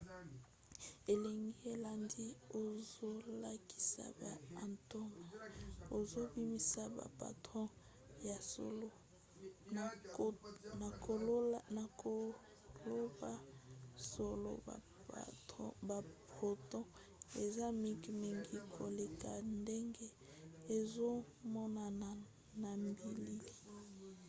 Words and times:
elilingi 1.11 1.51
elandi 1.73 2.25
ezolakisa 2.63 4.05
ba 4.19 4.31
atome 4.67 5.25
ezobimisa 5.97 6.81
ba 6.97 7.05
proton. 7.17 7.67
ya 8.27 8.37
solo 8.51 8.89
na 11.75 11.85
koloba 11.99 13.31
solo 14.11 14.51
ba 15.87 15.95
proton 16.31 16.85
eza 17.43 17.65
mike 17.81 18.11
mingi 18.23 18.55
koleka 18.75 19.31
ndenge 19.61 20.07
ezomonana 20.77 22.09
na 22.61 22.71
bilili 22.97 23.51